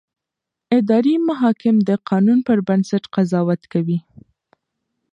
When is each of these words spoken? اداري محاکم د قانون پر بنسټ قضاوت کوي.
اداري 0.77 1.15
محاکم 1.27 1.75
د 1.89 1.91
قانون 2.09 2.39
پر 2.47 2.57
بنسټ 2.67 3.03
قضاوت 3.15 3.61
کوي. 3.73 3.99